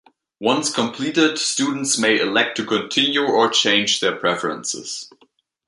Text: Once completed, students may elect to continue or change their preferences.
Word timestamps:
Once 0.39 0.73
completed, 0.73 1.37
students 1.37 1.95
may 1.99 2.19
elect 2.19 2.57
to 2.57 2.65
continue 2.65 3.21
or 3.21 3.47
change 3.51 3.99
their 3.99 4.15
preferences. 4.15 5.11